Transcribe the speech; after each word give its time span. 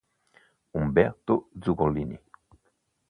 Umberto 0.79 1.53
Zurlini 1.61 2.17